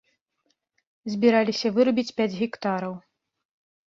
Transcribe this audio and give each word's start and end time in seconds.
Збіраліся 1.15 1.67
вырубіць 1.75 2.13
пяць 2.21 2.27
гектараў. 2.39 2.93